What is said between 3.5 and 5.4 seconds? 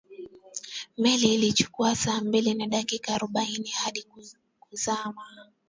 hadi kuzama